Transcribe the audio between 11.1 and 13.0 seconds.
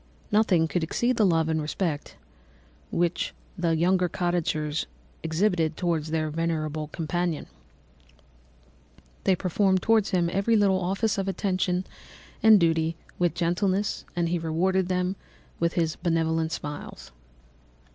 of affection and duty